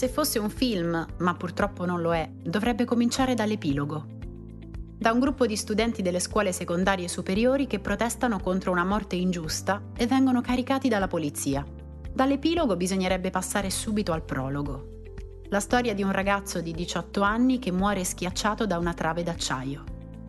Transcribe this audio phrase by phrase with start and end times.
[0.00, 4.06] Se fosse un film, ma purtroppo non lo è, dovrebbe cominciare dall'epilogo.
[4.96, 9.82] Da un gruppo di studenti delle scuole secondarie superiori che protestano contro una morte ingiusta
[9.94, 11.62] e vengono caricati dalla polizia.
[12.10, 15.02] Dall'epilogo bisognerebbe passare subito al prologo.
[15.50, 19.84] La storia di un ragazzo di 18 anni che muore schiacciato da una trave d'acciaio.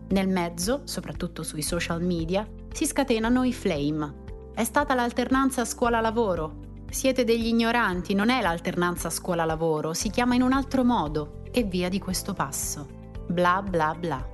[0.10, 4.16] Nel mezzo, soprattutto sui social media, si scatenano i flame.
[4.54, 10.52] È stata l'alternanza scuola-lavoro, siete degli ignoranti, non è l'alternanza scuola-lavoro, si chiama in un
[10.52, 12.86] altro modo e via di questo passo.
[13.28, 14.30] Bla bla bla.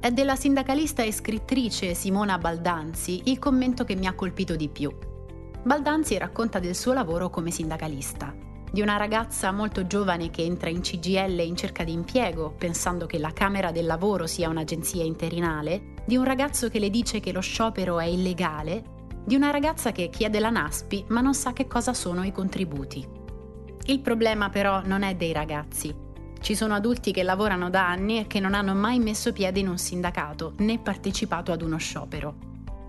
[0.00, 4.90] È della sindacalista e scrittrice Simona Baldanzi il commento che mi ha colpito di più.
[5.62, 8.34] Baldanzi racconta del suo lavoro come sindacalista,
[8.72, 13.18] di una ragazza molto giovane che entra in CGL in cerca di impiego, pensando che
[13.18, 17.40] la Camera del Lavoro sia un'agenzia interinale, di un ragazzo che le dice che lo
[17.40, 18.98] sciopero è illegale
[19.30, 23.06] di una ragazza che chiede la NASPI ma non sa che cosa sono i contributi.
[23.84, 25.94] Il problema però non è dei ragazzi.
[26.40, 29.68] Ci sono adulti che lavorano da anni e che non hanno mai messo piede in
[29.68, 32.34] un sindacato né partecipato ad uno sciopero.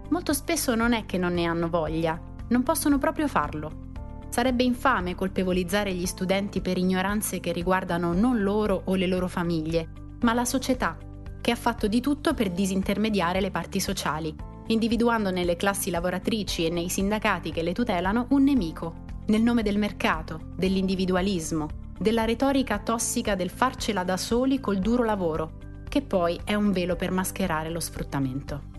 [0.09, 3.89] Molto spesso non è che non ne hanno voglia, non possono proprio farlo.
[4.30, 9.89] Sarebbe infame colpevolizzare gli studenti per ignoranze che riguardano non loro o le loro famiglie,
[10.22, 10.97] ma la società,
[11.39, 16.69] che ha fatto di tutto per disintermediare le parti sociali individuando nelle classi lavoratrici e
[16.69, 21.67] nei sindacati che le tutelano un nemico, nel nome del mercato, dell'individualismo,
[21.99, 25.51] della retorica tossica del farcela da soli col duro lavoro,
[25.88, 28.69] che poi è un velo per mascherare lo sfruttamento.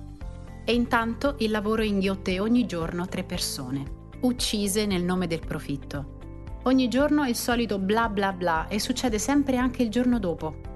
[0.64, 3.84] E intanto il lavoro inghiotte ogni giorno tre persone,
[4.20, 6.18] uccise nel nome del profitto.
[6.64, 10.70] Ogni giorno il solito bla bla bla e succede sempre anche il giorno dopo,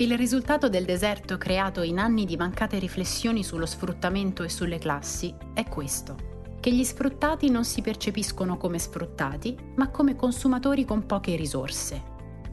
[0.00, 5.34] il risultato del deserto creato in anni di mancate riflessioni sullo sfruttamento e sulle classi
[5.52, 6.14] è questo,
[6.60, 12.00] che gli sfruttati non si percepiscono come sfruttati, ma come consumatori con poche risorse,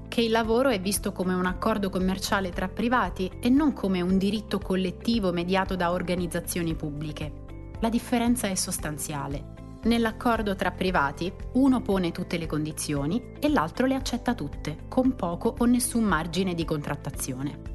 [0.07, 4.17] che il lavoro è visto come un accordo commerciale tra privati e non come un
[4.17, 7.43] diritto collettivo mediato da organizzazioni pubbliche.
[7.79, 9.53] La differenza è sostanziale.
[9.85, 15.53] Nell'accordo tra privati, uno pone tutte le condizioni e l'altro le accetta tutte, con poco
[15.59, 17.73] o nessun margine di contrattazione.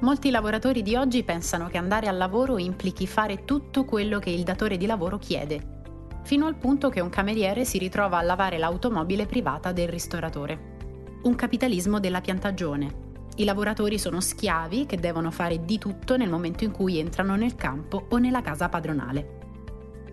[0.00, 4.44] Molti lavoratori di oggi pensano che andare al lavoro implichi fare tutto quello che il
[4.44, 5.82] datore di lavoro chiede,
[6.22, 11.18] fino al punto che un cameriere si ritrova a lavare l'automobile privata del ristoratore.
[11.24, 13.10] Un capitalismo della piantagione.
[13.36, 17.56] I lavoratori sono schiavi che devono fare di tutto nel momento in cui entrano nel
[17.56, 19.40] campo o nella casa padronale.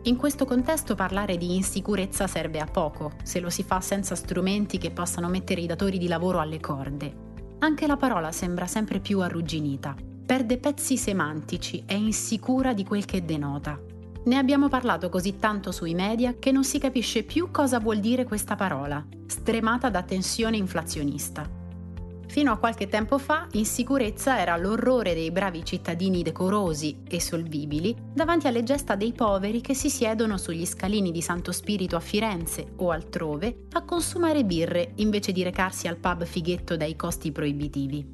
[0.03, 4.77] In questo contesto parlare di insicurezza serve a poco, se lo si fa senza strumenti
[4.77, 7.27] che possano mettere i datori di lavoro alle corde.
[7.59, 9.95] Anche la parola sembra sempre più arrugginita,
[10.25, 13.77] perde pezzi semantici, è insicura di quel che denota.
[14.23, 18.23] Ne abbiamo parlato così tanto sui media che non si capisce più cosa vuol dire
[18.23, 21.58] questa parola, stremata da tensione inflazionista.
[22.29, 28.45] Fino a qualche tempo fa, insicurezza era l'orrore dei bravi cittadini decorosi e solvibili davanti
[28.45, 32.91] alle gesta dei poveri che si siedono sugli scalini di Santo Spirito a Firenze o
[32.91, 38.07] altrove a consumare birre invece di recarsi al pub fighetto dai costi proibitivi.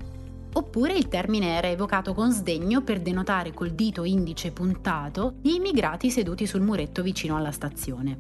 [0.53, 6.09] Oppure il termine era evocato con sdegno per denotare col dito indice puntato gli immigrati
[6.09, 8.18] seduti sul muretto vicino alla stazione.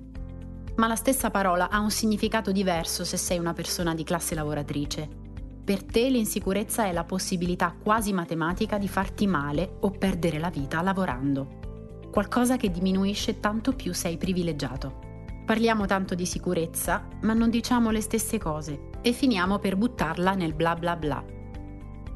[0.75, 5.23] Ma la stessa parola ha un significato diverso se sei una persona di classe lavoratrice
[5.65, 10.79] per te l'insicurezza è la possibilità quasi matematica di farti male o perdere la vita
[10.83, 12.03] lavorando.
[12.11, 14.99] Qualcosa che diminuisce tanto più sei privilegiato.
[15.43, 20.53] Parliamo tanto di sicurezza, ma non diciamo le stesse cose e finiamo per buttarla nel
[20.53, 21.25] bla bla bla.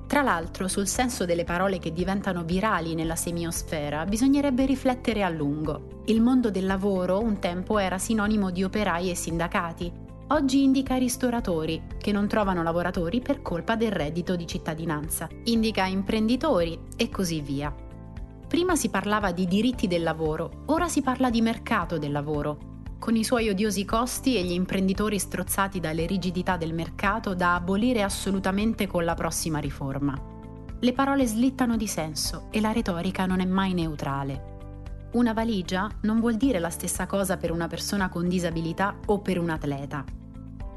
[0.05, 6.03] Tra l'altro, sul senso delle parole che diventano virali nella semiosfera bisognerebbe riflettere a lungo.
[6.05, 11.81] Il mondo del lavoro un tempo era sinonimo di operai e sindacati, oggi indica ristoratori
[11.97, 17.73] che non trovano lavoratori per colpa del reddito di cittadinanza, indica imprenditori e così via.
[18.47, 23.15] Prima si parlava di diritti del lavoro, ora si parla di mercato del lavoro, con
[23.15, 28.87] i suoi odiosi costi e gli imprenditori strozzati dalle rigidità del mercato da abolire assolutamente
[28.87, 30.19] con la prossima riforma.
[30.79, 34.57] Le parole slittano di senso e la retorica non è mai neutrale.
[35.13, 39.39] Una valigia non vuol dire la stessa cosa per una persona con disabilità o per
[39.39, 40.18] un atleta.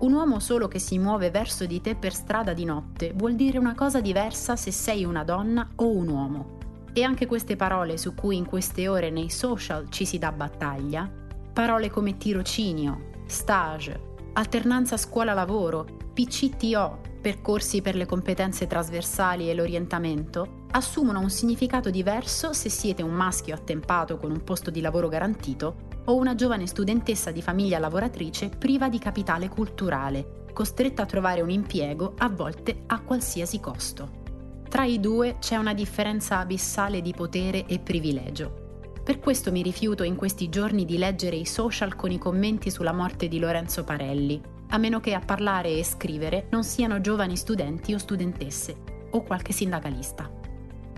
[0.02, 3.58] Un uomo solo che si muove verso di te per strada di notte vuol dire
[3.58, 6.58] una cosa diversa se sei una donna o un uomo.
[6.92, 11.08] E anche queste parole su cui in queste ore nei social ci si dà battaglia,
[11.52, 21.20] parole come tirocinio, stage, alternanza scuola-lavoro, PCTO, percorsi per le competenze trasversali e l'orientamento, assumono
[21.20, 26.16] un significato diverso se siete un maschio attempato con un posto di lavoro garantito o
[26.16, 32.14] una giovane studentessa di famiglia lavoratrice priva di capitale culturale, costretta a trovare un impiego
[32.18, 34.20] a volte a qualsiasi costo.
[34.68, 38.60] Tra i due c'è una differenza abissale di potere e privilegio.
[39.04, 42.92] Per questo mi rifiuto in questi giorni di leggere i social con i commenti sulla
[42.92, 47.92] morte di Lorenzo Parelli, a meno che a parlare e scrivere non siano giovani studenti
[47.92, 48.76] o studentesse,
[49.10, 50.30] o qualche sindacalista.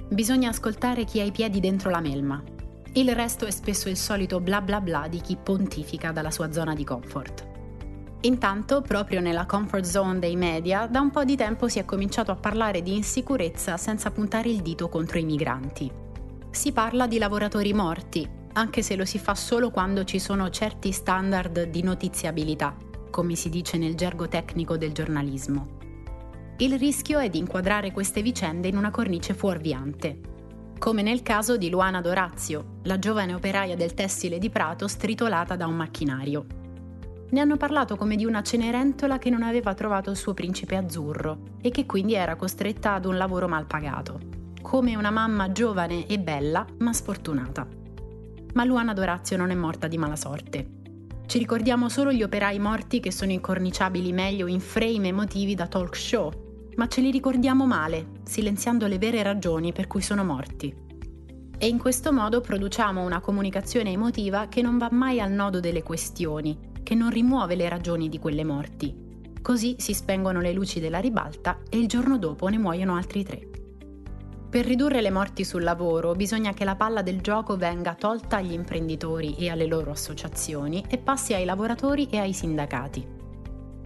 [0.09, 2.54] Bisogna ascoltare chi ha i piedi dentro la melma.
[2.94, 6.75] Il resto è spesso il solito bla bla bla di chi pontifica dalla sua zona
[6.75, 7.46] di comfort.
[8.23, 12.31] Intanto, proprio nella comfort zone dei media, da un po' di tempo si è cominciato
[12.31, 16.02] a parlare di insicurezza senza puntare il dito contro i migranti
[16.55, 20.93] si parla di lavoratori morti, anche se lo si fa solo quando ci sono certi
[20.93, 22.76] standard di notiziabilità,
[23.11, 25.79] come si dice nel gergo tecnico del giornalismo.
[26.58, 30.20] Il rischio è di inquadrare queste vicende in una cornice fuorviante,
[30.85, 35.67] come nel caso di Luana Dorazio, la giovane operaia del tessile di Prato stritolata da
[35.67, 36.45] un macchinario.
[37.31, 41.39] Ne hanno parlato come di una cenerentola che non aveva trovato il suo principe azzurro
[41.63, 44.21] e che quindi era costretta ad un lavoro mal pagato
[44.61, 47.67] come una mamma giovane e bella, ma sfortunata.
[48.53, 50.69] Ma Luana Dorazio non è morta di mala sorte.
[51.25, 55.97] Ci ricordiamo solo gli operai morti che sono incorniciabili meglio in frame emotivi da talk
[55.97, 56.44] show,
[56.76, 60.75] ma ce li ricordiamo male, silenziando le vere ragioni per cui sono morti.
[61.56, 65.82] E in questo modo produciamo una comunicazione emotiva che non va mai al nodo delle
[65.82, 68.94] questioni, che non rimuove le ragioni di quelle morti.
[69.41, 73.49] Così si spengono le luci della ribalta e il giorno dopo ne muoiono altri tre.
[74.50, 78.53] Per ridurre le morti sul lavoro bisogna che la palla del gioco venga tolta agli
[78.53, 83.13] imprenditori e alle loro associazioni e passi ai lavoratori e ai sindacati.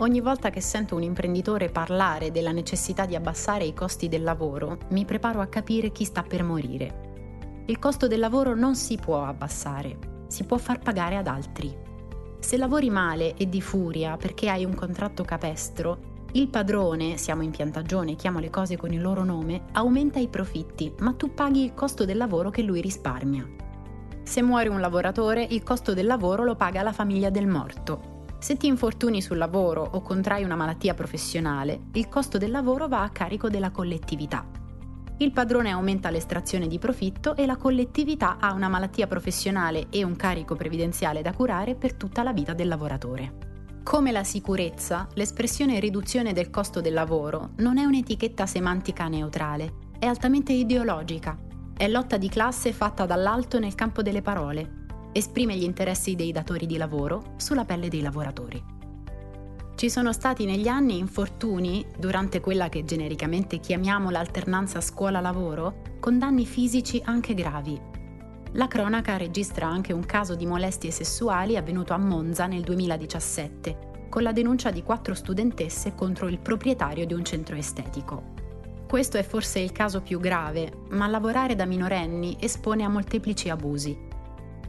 [0.00, 4.78] Ogni volta che sento un imprenditore parlare della necessità di abbassare i costi del lavoro,
[4.90, 7.64] mi preparo a capire chi sta per morire.
[7.66, 11.76] Il costo del lavoro non si può abbassare, si può far pagare ad altri.
[12.38, 17.50] Se lavori male e di furia perché hai un contratto capestro, il padrone, siamo in
[17.50, 21.74] piantagione, chiamo le cose con il loro nome, aumenta i profitti, ma tu paghi il
[21.74, 23.44] costo del lavoro che lui risparmia.
[24.22, 28.07] Se muore un lavoratore, il costo del lavoro lo paga la famiglia del morto.
[28.40, 33.02] Se ti infortuni sul lavoro o contrai una malattia professionale, il costo del lavoro va
[33.02, 34.46] a carico della collettività.
[35.18, 40.14] Il padrone aumenta l'estrazione di profitto e la collettività ha una malattia professionale e un
[40.14, 43.46] carico previdenziale da curare per tutta la vita del lavoratore.
[43.82, 50.06] Come la sicurezza, l'espressione riduzione del costo del lavoro non è un'etichetta semantica neutrale, è
[50.06, 51.36] altamente ideologica.
[51.76, 54.77] È lotta di classe fatta dall'alto nel campo delle parole.
[55.18, 58.62] Esprime gli interessi dei datori di lavoro sulla pelle dei lavoratori.
[59.74, 66.46] Ci sono stati negli anni infortuni, durante quella che genericamente chiamiamo l'alternanza scuola-lavoro, con danni
[66.46, 67.76] fisici anche gravi.
[68.52, 74.22] La cronaca registra anche un caso di molestie sessuali avvenuto a Monza nel 2017, con
[74.22, 78.34] la denuncia di quattro studentesse contro il proprietario di un centro estetico.
[78.86, 84.07] Questo è forse il caso più grave, ma lavorare da minorenni espone a molteplici abusi.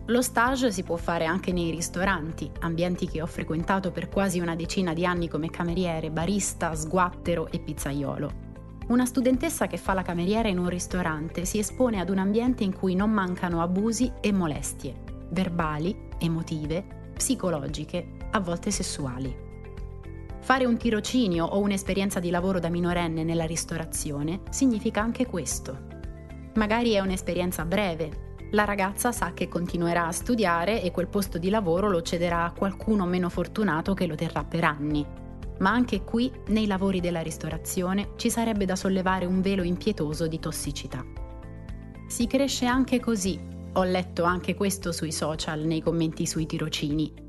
[0.10, 4.56] Lo stage si può fare anche nei ristoranti, ambienti che ho frequentato per quasi una
[4.56, 8.48] decina di anni come cameriere, barista, sguattero e pizzaiolo.
[8.88, 12.74] Una studentessa che fa la cameriera in un ristorante si espone ad un ambiente in
[12.74, 14.96] cui non mancano abusi e molestie,
[15.30, 19.48] verbali, emotive, psicologiche a volte sessuali.
[20.40, 25.86] Fare un tirocinio o un'esperienza di lavoro da minorenne nella ristorazione significa anche questo.
[26.56, 28.29] Magari è un'esperienza breve.
[28.52, 32.52] La ragazza sa che continuerà a studiare e quel posto di lavoro lo cederà a
[32.52, 35.06] qualcuno meno fortunato che lo terrà per anni.
[35.60, 40.40] Ma anche qui, nei lavori della ristorazione, ci sarebbe da sollevare un velo impietoso di
[40.40, 41.06] tossicità.
[42.08, 43.40] Si cresce anche così.
[43.74, 47.28] Ho letto anche questo sui social nei commenti sui tirocini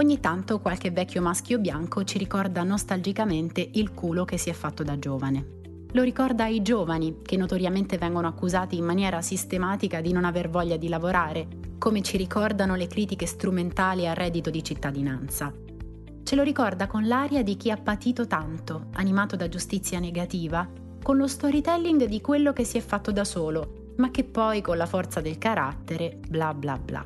[0.00, 4.82] Ogni tanto qualche vecchio maschio bianco ci ricorda nostalgicamente il culo che si è fatto
[4.82, 5.59] da giovane.
[5.92, 10.76] Lo ricorda ai giovani, che notoriamente vengono accusati in maniera sistematica di non aver voglia
[10.76, 15.52] di lavorare, come ci ricordano le critiche strumentali al reddito di cittadinanza.
[16.22, 20.68] Ce lo ricorda con l'aria di chi ha patito tanto, animato da giustizia negativa,
[21.02, 24.76] con lo storytelling di quello che si è fatto da solo, ma che poi con
[24.76, 27.04] la forza del carattere bla bla bla.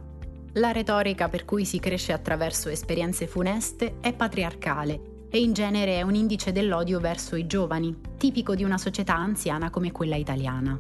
[0.57, 6.03] La retorica per cui si cresce attraverso esperienze funeste è patriarcale e in genere è
[6.03, 10.79] un indice dell'odio verso i giovani, tipico di una società anziana come quella italiana.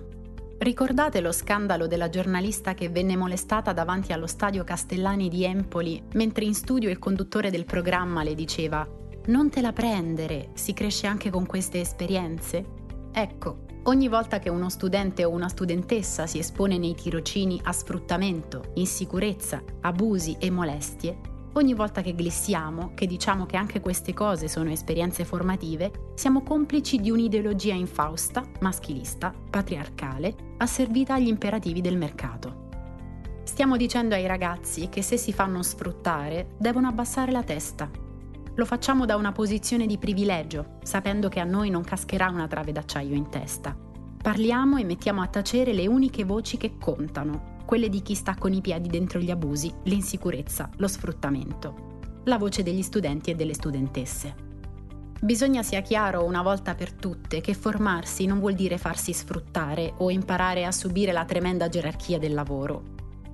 [0.58, 6.44] Ricordate lo scandalo della giornalista che venne molestata davanti allo stadio Castellani di Empoli mentre
[6.44, 8.88] in studio il conduttore del programma le diceva
[9.26, 12.64] Non te la prendere, si cresce anche con queste esperienze?
[13.10, 18.70] Ecco, ogni volta che uno studente o una studentessa si espone nei tirocini a sfruttamento,
[18.74, 24.70] insicurezza, abusi e molestie, Ogni volta che glissiamo, che diciamo che anche queste cose sono
[24.70, 32.62] esperienze formative, siamo complici di un'ideologia infausta, maschilista, patriarcale, asservita agli imperativi del mercato.
[33.44, 37.88] Stiamo dicendo ai ragazzi che se si fanno sfruttare devono abbassare la testa.
[38.56, 42.72] Lo facciamo da una posizione di privilegio, sapendo che a noi non cascherà una trave
[42.72, 43.76] d'acciaio in testa.
[44.20, 48.52] Parliamo e mettiamo a tacere le uniche voci che contano, quelle di chi sta con
[48.52, 51.92] i piedi dentro gli abusi, l'insicurezza, lo sfruttamento.
[52.24, 54.34] La voce degli studenti e delle studentesse.
[55.20, 60.10] Bisogna sia chiaro una volta per tutte che formarsi non vuol dire farsi sfruttare o
[60.10, 62.82] imparare a subire la tremenda gerarchia del lavoro.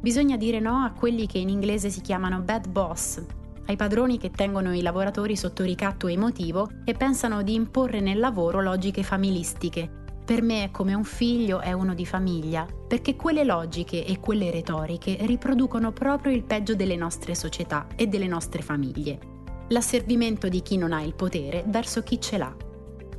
[0.01, 3.23] Bisogna dire no a quelli che in inglese si chiamano bad boss,
[3.67, 8.61] ai padroni che tengono i lavoratori sotto ricatto emotivo e pensano di imporre nel lavoro
[8.61, 10.00] logiche familistiche,
[10.31, 15.17] per me come un figlio è uno di famiglia, perché quelle logiche e quelle retoriche
[15.23, 19.19] riproducono proprio il peggio delle nostre società e delle nostre famiglie.
[19.71, 22.55] L'asservimento di chi non ha il potere verso chi ce l'ha.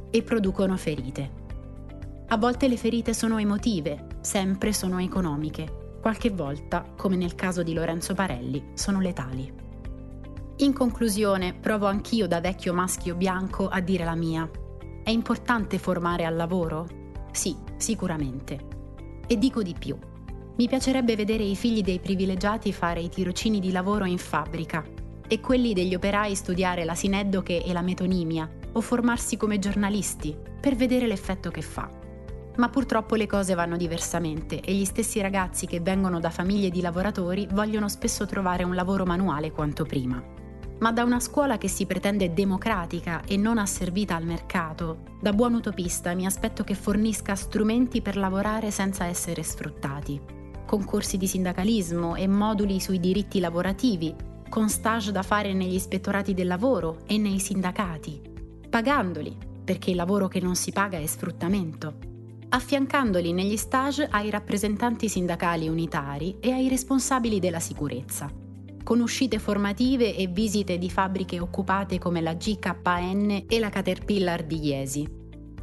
[0.09, 1.31] E producono ferite.
[2.27, 5.97] A volte le ferite sono emotive, sempre sono economiche.
[5.99, 9.51] Qualche volta, come nel caso di Lorenzo Parelli, sono letali.
[10.59, 14.49] In conclusione, provo anch'io da vecchio maschio bianco a dire la mia.
[15.03, 16.99] È importante formare al lavoro?
[17.31, 18.59] Sì, sicuramente.
[19.27, 19.97] E dico di più.
[20.57, 24.83] Mi piacerebbe vedere i figli dei privilegiati fare i tirocini di lavoro in fabbrica
[25.27, 30.75] e quelli degli operai studiare la sineddoche e la metonimia o formarsi come giornalisti per
[30.75, 31.89] vedere l'effetto che fa.
[32.57, 36.81] Ma purtroppo le cose vanno diversamente e gli stessi ragazzi che vengono da famiglie di
[36.81, 40.39] lavoratori vogliono spesso trovare un lavoro manuale quanto prima
[40.81, 45.03] ma da una scuola che si pretende democratica e non asservita al mercato.
[45.19, 50.19] Da buon utopista mi aspetto che fornisca strumenti per lavorare senza essere sfruttati.
[50.65, 54.15] Concorsi di sindacalismo e moduli sui diritti lavorativi,
[54.49, 58.21] con stage da fare negli ispettorati del lavoro e nei sindacati,
[58.69, 61.93] pagandoli, perché il lavoro che non si paga è sfruttamento,
[62.49, 68.49] affiancandoli negli stage ai rappresentanti sindacali unitari e ai responsabili della sicurezza
[68.91, 74.65] con uscite formative e visite di fabbriche occupate come la GKN e la Caterpillar di
[74.65, 75.07] Iesi.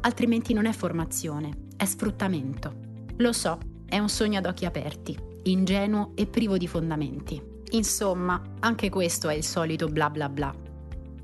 [0.01, 2.73] Altrimenti non è formazione, è sfruttamento.
[3.17, 7.39] Lo so, è un sogno ad occhi aperti, ingenuo e privo di fondamenti.
[7.69, 10.51] Insomma, anche questo è il solito bla bla bla.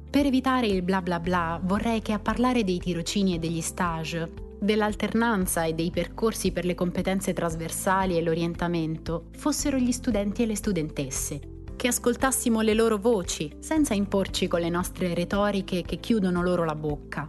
[0.07, 4.31] Per evitare il bla bla bla vorrei che a parlare dei tirocini e degli stage,
[4.59, 10.55] dell'alternanza e dei percorsi per le competenze trasversali e l'orientamento fossero gli studenti e le
[10.55, 16.63] studentesse, che ascoltassimo le loro voci, senza imporci con le nostre retoriche che chiudono loro
[16.63, 17.27] la bocca.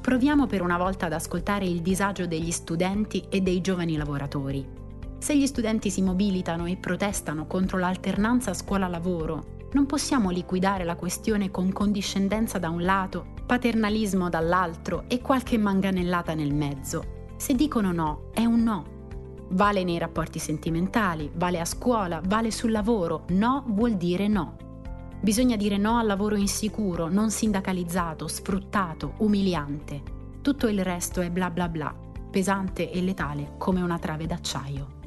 [0.00, 4.66] Proviamo per una volta ad ascoltare il disagio degli studenti e dei giovani lavoratori.
[5.18, 11.50] Se gli studenti si mobilitano e protestano contro l'alternanza scuola-lavoro, non possiamo liquidare la questione
[11.50, 17.30] con condiscendenza da un lato, paternalismo dall'altro e qualche manganellata nel mezzo.
[17.36, 19.00] Se dicono no, è un no
[19.52, 23.24] Vale nei rapporti sentimentali, vale a scuola, vale sul lavoro.
[23.28, 24.56] No vuol dire no.
[25.20, 30.02] Bisogna dire no al lavoro insicuro, non sindacalizzato, sfruttato, umiliante.
[30.40, 31.94] Tutto il resto è bla bla bla,
[32.30, 35.00] pesante e letale come una trave d'acciaio.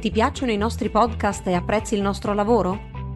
[0.00, 2.89] Ti piacciono i nostri podcast e apprezzi il nostro lavoro?